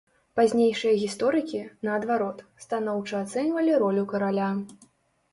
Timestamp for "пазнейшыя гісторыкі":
0.37-1.59